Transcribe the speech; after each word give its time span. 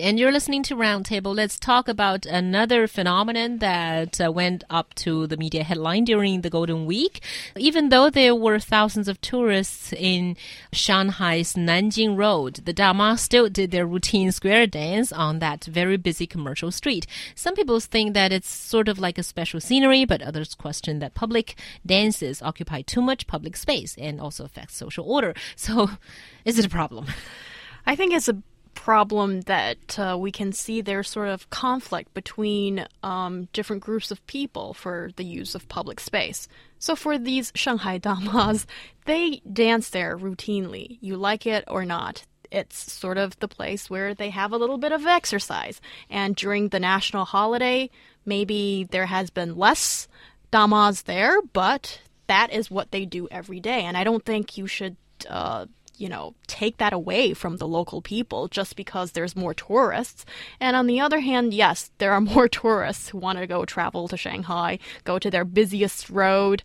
And 0.00 0.18
you're 0.18 0.32
listening 0.32 0.62
to 0.62 0.74
Roundtable. 0.74 1.36
Let's 1.36 1.58
talk 1.58 1.86
about 1.86 2.24
another 2.24 2.88
phenomenon 2.88 3.58
that 3.58 4.18
uh, 4.18 4.32
went 4.32 4.64
up 4.70 4.94
to 4.94 5.26
the 5.26 5.36
media 5.36 5.64
headline 5.64 6.06
during 6.06 6.40
the 6.40 6.48
Golden 6.48 6.86
Week. 6.86 7.22
Even 7.58 7.90
though 7.90 8.08
there 8.08 8.34
were 8.34 8.58
thousands 8.58 9.06
of 9.06 9.20
tourists 9.20 9.92
in 9.92 10.38
Shanghai's 10.72 11.52
Nanjing 11.56 12.16
Road, 12.16 12.62
the 12.64 12.72
Dama 12.72 13.18
still 13.18 13.50
did 13.50 13.70
their 13.70 13.86
routine 13.86 14.32
square 14.32 14.66
dance 14.66 15.12
on 15.12 15.40
that 15.40 15.64
very 15.64 15.98
busy 15.98 16.26
commercial 16.26 16.70
street. 16.70 17.06
Some 17.34 17.54
people 17.54 17.78
think 17.78 18.14
that 18.14 18.32
it's 18.32 18.48
sort 18.48 18.88
of 18.88 18.98
like 18.98 19.18
a 19.18 19.22
special 19.22 19.60
scenery, 19.60 20.06
but 20.06 20.22
others 20.22 20.54
question 20.54 21.00
that 21.00 21.12
public 21.12 21.54
dances 21.84 22.40
occupy 22.40 22.80
too 22.80 23.02
much 23.02 23.26
public 23.26 23.58
space 23.58 23.94
and 23.98 24.22
also 24.22 24.46
affect 24.46 24.72
social 24.72 25.04
order. 25.04 25.34
So, 25.54 25.90
is 26.46 26.58
it 26.58 26.64
a 26.64 26.70
problem? 26.70 27.08
I 27.84 27.94
think 27.94 28.14
it's 28.14 28.28
a 28.28 28.42
problem 28.74 29.42
that 29.42 29.98
uh, 29.98 30.16
we 30.18 30.30
can 30.30 30.52
see 30.52 30.80
there's 30.80 31.08
sort 31.08 31.28
of 31.28 31.48
conflict 31.50 32.12
between 32.14 32.86
um, 33.02 33.48
different 33.52 33.82
groups 33.82 34.10
of 34.10 34.26
people 34.26 34.74
for 34.74 35.10
the 35.16 35.24
use 35.24 35.54
of 35.54 35.68
public 35.68 36.00
space. 36.00 36.48
So 36.78 36.96
for 36.96 37.18
these 37.18 37.52
Shanghai 37.54 37.98
damas, 37.98 38.66
they 39.04 39.40
dance 39.50 39.90
there 39.90 40.16
routinely. 40.16 40.98
You 41.00 41.16
like 41.16 41.46
it 41.46 41.64
or 41.68 41.84
not. 41.84 42.24
It's 42.50 42.92
sort 42.92 43.18
of 43.18 43.38
the 43.38 43.48
place 43.48 43.88
where 43.88 44.14
they 44.14 44.30
have 44.30 44.52
a 44.52 44.58
little 44.58 44.78
bit 44.78 44.92
of 44.92 45.06
exercise. 45.06 45.80
And 46.10 46.36
during 46.36 46.68
the 46.68 46.80
national 46.80 47.24
holiday, 47.24 47.88
maybe 48.26 48.86
there 48.90 49.06
has 49.06 49.30
been 49.30 49.56
less 49.56 50.06
damas 50.50 51.02
there, 51.02 51.40
but 51.40 52.00
that 52.26 52.52
is 52.52 52.70
what 52.70 52.90
they 52.90 53.06
do 53.06 53.26
every 53.30 53.60
day. 53.60 53.82
And 53.84 53.96
I 53.96 54.04
don't 54.04 54.24
think 54.24 54.58
you 54.58 54.66
should 54.66 54.96
uh, 55.28 55.66
you 55.96 56.08
know, 56.08 56.34
take 56.46 56.78
that 56.78 56.92
away 56.92 57.34
from 57.34 57.56
the 57.56 57.68
local 57.68 58.02
people 58.02 58.48
just 58.48 58.76
because 58.76 59.12
there's 59.12 59.36
more 59.36 59.54
tourists. 59.54 60.24
And 60.60 60.76
on 60.76 60.86
the 60.86 61.00
other 61.00 61.20
hand, 61.20 61.54
yes, 61.54 61.90
there 61.98 62.12
are 62.12 62.20
more 62.34 62.48
tourists 62.48 63.08
who 63.08 63.18
want 63.18 63.38
to 63.38 63.46
go 63.46 63.64
travel 63.64 64.08
to 64.08 64.16
Shanghai, 64.16 64.78
go 65.04 65.18
to 65.18 65.30
their 65.30 65.44
busiest 65.44 66.10
road 66.10 66.62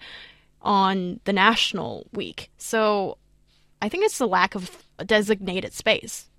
on 0.62 1.20
the 1.26 1.34
national 1.34 2.08
week. 2.14 2.50
So 2.58 3.18
I 3.82 3.90
think 3.90 4.06
it's 4.06 4.18
the 4.18 4.28
lack 4.28 4.56
of 4.56 4.84
a 5.00 5.06
designated 5.06 5.74
space. 5.74 6.30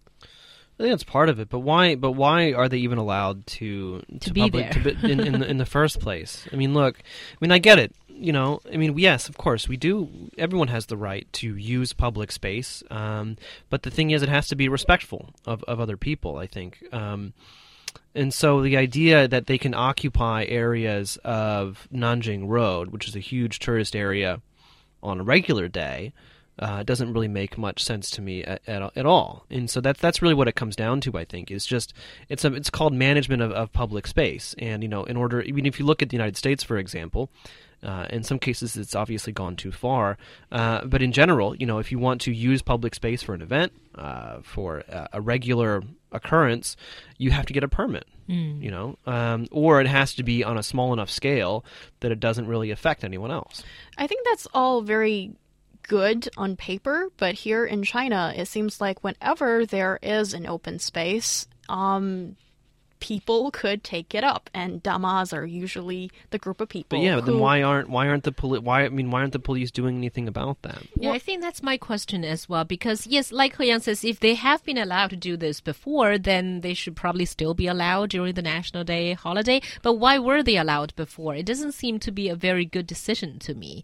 I 0.79 0.85
think 0.85 0.93
that's 0.93 1.05
part 1.05 1.29
of 1.29 1.41
it, 1.41 1.49
but 1.49 1.61
why? 1.61 1.97
But 1.97 2.13
why 2.13 2.53
are 2.53 2.69
they 2.69 2.79
even 2.79 2.99
allowed 2.99 3.45
to 3.49 4.01
to, 4.01 4.19
to 4.21 4.33
be 4.33 4.43
public, 4.43 4.71
there 4.71 4.95
to 4.95 4.95
be, 4.95 5.13
in, 5.13 5.21
in, 5.21 5.41
the, 5.41 5.51
in 5.51 5.59
the 5.59 5.67
first 5.67 5.99
place? 5.99 6.47
I 6.53 6.57
mean, 6.57 6.73
look, 6.73 6.99
I 6.99 7.37
mean, 7.41 7.51
I 7.51 7.59
get 7.59 7.81
it 7.81 7.93
you 8.21 8.33
know, 8.33 8.61
I 8.73 8.77
mean, 8.77 8.99
yes, 8.99 9.29
of 9.29 9.39
course, 9.39 9.69
we 9.69 9.77
do. 9.77 10.31
Everyone 10.37 10.69
has 10.69 10.87
the 10.87 10.97
right 10.97 11.27
to 11.35 11.57
use 11.57 11.93
public 11.93 12.33
space, 12.33 12.83
um, 12.91 13.37
but 13.71 13.83
the 13.83 13.91
thing 13.91 14.11
is, 14.11 14.23
it 14.23 14.29
has 14.29 14.49
to 14.49 14.57
be 14.57 14.69
respectful 14.69 15.31
of, 15.47 15.63
of 15.65 15.81
other 15.81 15.97
people. 15.97 16.37
I 16.37 16.47
think, 16.47 16.85
um, 16.93 17.33
and 18.15 18.35
so 18.35 18.63
the 18.63 18.77
idea 18.77 19.29
that 19.29 19.47
they 19.47 19.59
can 19.59 19.75
occupy 19.75 20.45
areas 20.45 21.19
of 21.25 21.89
Nanjing 21.93 22.49
Road, 22.49 22.91
which 22.91 23.09
is 23.09 23.15
a 23.15 23.21
huge 23.21 23.59
tourist 23.59 23.95
area, 23.95 24.41
on 25.03 25.21
a 25.21 25.25
regular 25.25 25.69
day. 25.69 26.13
Uh, 26.61 26.83
doesn't 26.83 27.13
really 27.13 27.29
make 27.29 27.57
much 27.57 27.85
sense 27.85 28.11
to 28.11 28.21
me 28.21 28.43
at, 28.43 28.61
at, 28.67 28.83
at, 28.97 29.07
all, 29.07 29.47
and 29.49 29.71
so 29.71 29.81
that's 29.81 30.01
that's 30.01 30.21
really 30.21 30.35
what 30.35 30.49
it 30.49 30.57
comes 30.57 30.75
down 30.75 31.01
to. 31.01 31.17
I 31.17 31.25
think 31.25 31.53
is 31.53 31.65
just 31.65 31.95
it's 32.29 32.45
a, 32.45 32.53
it's 32.53 32.69
called 32.69 32.93
management 32.93 33.43
of, 33.43 33.53
of 33.53 33.73
public 33.73 34.09
space, 34.09 34.57
and 34.59 34.83
you 34.83 34.89
know, 34.89 35.05
in 35.05 35.17
order, 35.17 35.41
even 35.43 35.67
if 35.67 35.79
you 35.79 35.87
look 35.87 36.03
at 36.03 36.09
the 36.09 36.17
United 36.17 36.37
States, 36.37 36.65
for 36.65 36.77
example, 36.77 37.31
uh, 37.83 38.07
in 38.11 38.23
some 38.23 38.39
cases, 38.39 38.77
it's 38.77 38.95
obviously 38.95 39.33
gone 39.33 39.57
too 39.57 39.73
far. 39.73 40.19
Uh, 40.51 40.85
but 40.85 41.03
in 41.03 41.13
general, 41.13 41.55
you 41.57 41.67
know, 41.67 41.79
if 41.79 41.93
you 41.93 41.99
want 41.99 42.21
to 42.23 42.33
use 42.33 42.63
public 42.63 42.95
space 42.95 43.23
for 43.23 43.35
an 43.35 43.43
event, 43.43 43.73
uh, 43.95 44.41
for 44.43 44.85
a 45.13 45.21
regular 45.21 45.83
occurrence, 46.13 46.77
you 47.17 47.31
have 47.31 47.47
to 47.47 47.53
get 47.53 47.65
a 47.65 47.69
permit. 47.69 48.07
Mm. 48.29 48.63
You 48.63 48.71
know, 48.71 48.99
um, 49.07 49.47
or 49.51 49.81
it 49.81 49.87
has 49.87 50.15
to 50.15 50.23
be 50.23 50.45
on 50.45 50.59
a 50.59 50.63
small 50.63 50.93
enough 50.93 51.09
scale 51.09 51.65
that 52.01 52.13
it 52.13 52.21
doesn't 52.21 52.47
really 52.47 52.71
affect 52.71 53.03
anyone 53.03 53.31
else. 53.31 53.63
I 53.97 54.07
think 54.07 54.27
that's 54.27 54.47
all 54.53 54.83
very 54.83 55.33
good 55.89 56.29
on 56.37 56.55
paper, 56.55 57.09
but 57.17 57.35
here 57.35 57.65
in 57.65 57.83
China, 57.83 58.35
it 58.37 58.47
seems 58.47 58.81
like 58.81 59.03
whenever 59.03 59.65
there 59.65 59.99
is 60.03 60.35
an 60.35 60.47
open 60.47 60.79
space, 60.79 61.49
um, 61.71 62.37
people 63.01 63.51
could 63.51 63.85
take 63.85 64.15
it 64.15 64.25
up, 64.25 64.51
and 64.55 64.83
damas 64.83 65.33
are 65.33 65.45
usually 65.45 66.11
the 66.31 66.39
group 66.39 66.61
of 66.61 66.69
people. 66.69 66.99
But 66.99 67.05
yeah, 67.05 67.17
but 67.17 67.27
then 67.27 67.39
why 67.39 67.63
aren't 67.63 67.89
why 67.89 68.09
aren't 68.09 68.25
the 68.25 68.33
poli- 68.33 68.59
why 68.59 68.85
I 68.85 68.89
mean 68.89 69.11
why 69.11 69.21
aren't 69.21 69.33
the 69.33 69.39
police 69.39 69.71
doing 69.71 69.97
anything 69.97 70.29
about 70.29 70.63
that? 70.63 70.83
Yeah, 70.97 71.13
I 71.13 71.19
think 71.19 71.43
that's 71.43 71.63
my 71.63 71.77
question 71.77 72.25
as 72.25 72.49
well. 72.49 72.65
Because 72.65 73.07
yes, 73.07 73.33
like 73.33 73.57
He 73.57 73.79
says, 73.81 74.05
if 74.05 74.21
they 74.21 74.35
have 74.35 74.65
been 74.65 74.79
allowed 74.79 75.11
to 75.11 75.17
do 75.17 75.37
this 75.37 75.61
before, 75.61 76.19
then 76.19 76.61
they 76.61 76.75
should 76.75 76.97
probably 76.97 77.25
still 77.25 77.55
be 77.55 77.67
allowed 77.67 78.11
during 78.11 78.35
the 78.35 78.43
National 78.43 78.85
Day 78.85 79.13
holiday. 79.13 79.61
But 79.83 79.95
why 79.95 80.19
were 80.19 80.43
they 80.43 80.57
allowed 80.57 80.95
before? 80.97 81.35
It 81.35 81.47
doesn't 81.47 81.73
seem 81.73 81.99
to 82.01 82.11
be 82.11 82.29
a 82.29 82.37
very 82.37 82.65
good 82.65 82.87
decision 82.87 83.39
to 83.41 83.55
me. 83.55 83.83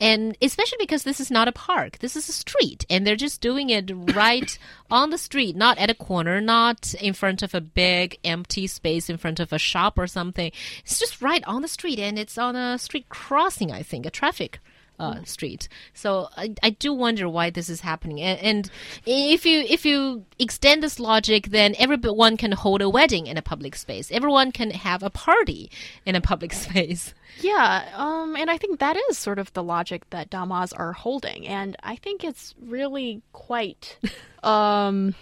And 0.00 0.36
especially 0.42 0.78
because 0.80 1.04
this 1.04 1.20
is 1.20 1.30
not 1.30 1.48
a 1.48 1.52
park, 1.52 1.98
this 1.98 2.16
is 2.16 2.28
a 2.28 2.32
street, 2.32 2.84
and 2.90 3.06
they're 3.06 3.14
just 3.14 3.40
doing 3.40 3.70
it 3.70 3.90
right 4.14 4.58
on 4.90 5.10
the 5.10 5.18
street, 5.18 5.54
not 5.54 5.78
at 5.78 5.90
a 5.90 5.94
corner, 5.94 6.40
not 6.40 6.94
in 6.94 7.14
front 7.14 7.42
of 7.42 7.54
a 7.54 7.60
big 7.60 8.18
empty 8.24 8.66
space 8.66 9.08
in 9.08 9.16
front 9.16 9.38
of 9.38 9.52
a 9.52 9.58
shop 9.58 9.98
or 9.98 10.06
something. 10.06 10.50
It's 10.80 10.98
just 10.98 11.22
right 11.22 11.44
on 11.44 11.62
the 11.62 11.68
street, 11.68 11.98
and 11.98 12.18
it's 12.18 12.36
on 12.36 12.56
a 12.56 12.78
street 12.78 13.08
crossing, 13.08 13.70
I 13.70 13.82
think, 13.82 14.04
a 14.04 14.10
traffic 14.10 14.58
uh, 14.98 15.22
street. 15.24 15.68
So 15.92 16.28
I, 16.36 16.54
I 16.62 16.70
do 16.70 16.92
wonder 16.92 17.28
why 17.28 17.50
this 17.50 17.68
is 17.68 17.80
happening. 17.80 18.20
And, 18.20 18.40
and, 18.40 18.70
if 19.06 19.44
you 19.44 19.60
if 19.60 19.84
you 19.84 20.24
extend 20.38 20.82
this 20.82 20.98
logic, 20.98 21.48
then 21.50 21.74
everyone 21.78 22.36
can 22.36 22.52
hold 22.52 22.82
a 22.82 22.88
wedding 22.88 23.26
in 23.26 23.36
a 23.36 23.42
public 23.42 23.76
space. 23.76 24.10
Everyone 24.10 24.52
can 24.52 24.70
have 24.70 25.02
a 25.02 25.10
party 25.10 25.70
in 26.06 26.14
a 26.14 26.20
public 26.20 26.52
space. 26.64 27.14
Yeah, 27.40 27.90
um, 27.94 28.36
and 28.36 28.50
I 28.50 28.58
think 28.58 28.78
that 28.78 28.96
is 29.10 29.18
sort 29.18 29.38
of 29.38 29.52
the 29.52 29.62
logic 29.62 30.08
that 30.10 30.30
Damas 30.30 30.72
are 30.72 30.92
holding, 30.92 31.46
and 31.48 31.76
I 31.82 31.96
think 31.96 32.22
it's 32.24 32.54
really 32.60 33.22
quite. 33.32 33.98
um, 34.42 35.14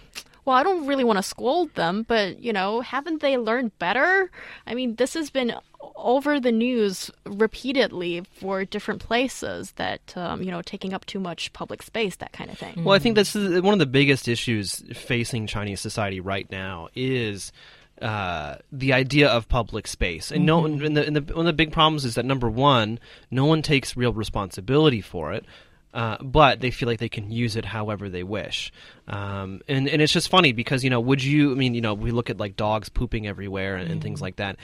well, 0.44 0.56
I 0.56 0.62
don't 0.62 0.86
really 0.86 1.04
want 1.04 1.18
to 1.18 1.22
scold 1.22 1.74
them, 1.74 2.04
but 2.06 2.40
you 2.40 2.52
know, 2.52 2.80
haven't 2.80 3.22
they 3.22 3.38
learned 3.38 3.78
better? 3.78 4.30
I 4.66 4.74
mean, 4.74 4.96
this 4.96 5.14
has 5.14 5.30
been 5.30 5.54
over 5.96 6.40
the 6.40 6.52
news 6.52 7.10
repeatedly 7.24 8.22
for 8.34 8.64
different 8.64 9.00
places 9.00 9.72
that 9.72 10.16
um, 10.16 10.42
you 10.42 10.50
know 10.50 10.62
taking 10.62 10.92
up 10.92 11.04
too 11.06 11.20
much 11.20 11.52
public 11.52 11.82
space, 11.82 12.16
that 12.16 12.32
kind 12.32 12.50
of 12.50 12.58
thing. 12.58 12.84
Well, 12.84 12.94
I 12.94 12.98
think 12.98 13.16
this 13.16 13.34
is 13.34 13.62
one 13.62 13.72
of 13.72 13.78
the 13.78 13.86
biggest 13.86 14.28
issues 14.28 14.82
facing 14.94 15.46
Chinese 15.46 15.80
society 15.80 16.20
right 16.20 16.50
now 16.50 16.88
is. 16.94 17.52
Uh, 18.00 18.56
the 18.72 18.92
idea 18.92 19.28
of 19.28 19.48
public 19.48 19.86
space, 19.86 20.32
and 20.32 20.44
no, 20.44 20.62
mm-hmm. 20.62 20.84
and 20.84 20.96
the, 20.96 21.06
and 21.06 21.14
the, 21.14 21.34
one 21.34 21.46
of 21.46 21.46
the 21.46 21.52
big 21.52 21.70
problems 21.70 22.04
is 22.04 22.16
that 22.16 22.24
number 22.24 22.50
one, 22.50 22.98
no 23.30 23.44
one 23.44 23.62
takes 23.62 23.96
real 23.96 24.12
responsibility 24.12 25.00
for 25.00 25.32
it. 25.32 25.44
Uh, 25.94 26.16
but 26.22 26.60
they 26.60 26.70
feel 26.70 26.88
like 26.88 26.98
they 26.98 27.08
can 27.08 27.30
use 27.30 27.54
it 27.54 27.66
however 27.66 28.08
they 28.08 28.22
wish. 28.22 28.72
Um, 29.08 29.60
and, 29.68 29.88
and 29.88 30.00
it's 30.00 30.12
just 30.12 30.28
funny 30.28 30.52
because, 30.52 30.82
you 30.82 30.90
know, 30.90 31.00
would 31.00 31.22
you, 31.22 31.52
I 31.52 31.54
mean, 31.54 31.74
you 31.74 31.82
know, 31.82 31.92
we 31.92 32.10
look 32.10 32.30
at 32.30 32.38
like 32.38 32.56
dogs 32.56 32.88
pooping 32.88 33.26
everywhere 33.26 33.76
and, 33.76 33.90
and 33.90 34.02
things 34.02 34.18
mm-hmm. 34.18 34.24
like 34.24 34.36
that. 34.36 34.56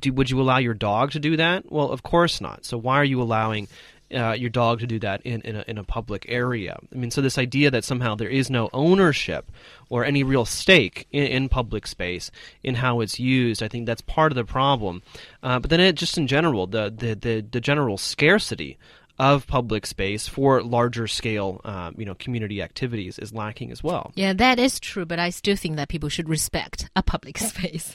Do, 0.00 0.12
would 0.12 0.30
you 0.30 0.40
allow 0.40 0.58
your 0.58 0.74
dog 0.74 1.12
to 1.12 1.20
do 1.20 1.36
that? 1.36 1.70
Well, 1.70 1.90
of 1.90 2.02
course 2.02 2.40
not. 2.40 2.64
So 2.64 2.76
why 2.76 2.96
are 2.96 3.04
you 3.04 3.22
allowing 3.22 3.68
uh, 4.14 4.32
your 4.32 4.50
dog 4.50 4.80
to 4.80 4.86
do 4.86 4.98
that 4.98 5.22
in, 5.22 5.40
in 5.42 5.56
a, 5.56 5.64
in, 5.66 5.78
a, 5.78 5.84
public 5.84 6.26
area. 6.28 6.76
I 6.92 6.96
mean, 6.96 7.10
so 7.10 7.20
this 7.20 7.38
idea 7.38 7.70
that 7.70 7.84
somehow 7.84 8.14
there 8.14 8.28
is 8.28 8.50
no 8.50 8.68
ownership 8.72 9.50
or 9.88 10.04
any 10.04 10.22
real 10.22 10.44
stake 10.44 11.06
in, 11.10 11.24
in 11.24 11.48
public 11.48 11.86
space 11.86 12.30
in 12.62 12.76
how 12.76 13.00
it's 13.00 13.18
used, 13.18 13.62
I 13.62 13.68
think 13.68 13.86
that's 13.86 14.02
part 14.02 14.32
of 14.32 14.36
the 14.36 14.44
problem. 14.44 15.02
Uh, 15.42 15.58
but 15.58 15.70
then 15.70 15.80
it, 15.80 15.94
just 15.94 16.18
in 16.18 16.26
general, 16.26 16.66
the, 16.66 16.92
the, 16.94 17.14
the, 17.14 17.46
the 17.50 17.60
general 17.60 17.96
scarcity 17.96 18.78
of 19.18 19.46
public 19.46 19.86
space 19.86 20.26
for 20.26 20.62
larger 20.62 21.06
scale, 21.06 21.60
um, 21.64 21.94
you 21.98 22.04
know, 22.04 22.14
community 22.14 22.62
activities 22.62 23.18
is 23.18 23.32
lacking 23.32 23.70
as 23.70 23.82
well. 23.82 24.12
Yeah, 24.14 24.32
that 24.32 24.58
is 24.58 24.80
true, 24.80 25.04
but 25.04 25.18
I 25.18 25.30
still 25.30 25.56
think 25.56 25.76
that 25.76 25.88
people 25.88 26.08
should 26.08 26.28
respect 26.28 26.88
a 26.96 27.02
public 27.02 27.38
space. 27.38 27.90